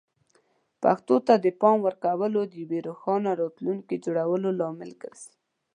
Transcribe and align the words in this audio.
پښتو 0.83 1.15
ته 1.27 1.33
د 1.43 1.47
پام 1.61 1.77
ورکول 1.87 2.33
د 2.47 2.53
یوې 2.63 2.79
روښانه 2.87 3.29
راتلونکې 3.41 4.01
جوړولو 4.05 4.49
لامل 4.59 4.91
ګرځي. 5.03 5.33